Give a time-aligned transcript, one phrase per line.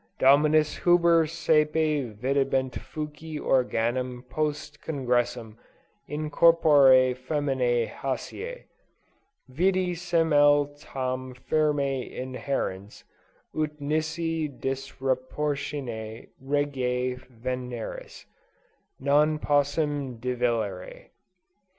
[0.17, 5.57] Dominus Huber sæpe videbat fuci organum post congressum,
[6.07, 8.63] in corpore feminæ hæsisse.
[9.47, 13.03] Vidi semel tam firme inhærens,
[13.53, 18.25] ut nisi disruptione reginæ ventris,
[18.99, 21.11] non possim divellere.